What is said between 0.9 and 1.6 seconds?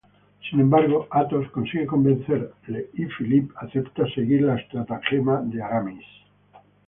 Athos